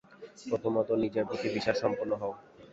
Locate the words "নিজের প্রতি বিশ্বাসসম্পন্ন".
1.03-2.11